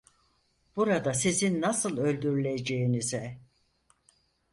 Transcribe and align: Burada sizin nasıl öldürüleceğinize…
Burada 0.75 1.13
sizin 1.13 1.61
nasıl 1.61 1.97
öldürüleceğinize… 1.97 3.37